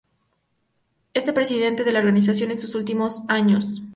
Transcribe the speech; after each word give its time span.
Fue 1.13 1.31
presidente 1.31 1.83
de 1.83 1.91
la 1.91 1.99
organización 1.99 2.49
en 2.49 2.57
sus 2.57 2.73
últimos 2.73 3.21
años. 3.27 3.83